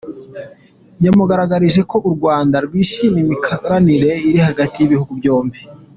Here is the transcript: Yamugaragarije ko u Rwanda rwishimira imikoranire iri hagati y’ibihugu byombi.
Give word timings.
Yamugaragarije 1.05 1.81
ko 1.89 1.97
u 2.07 2.09
Rwanda 2.15 2.55
rwishimira 2.65 3.23
imikoranire 3.25 4.11
iri 4.27 4.39
hagati 4.47 4.75
y’ibihugu 4.77 5.11
byombi. 5.19 5.59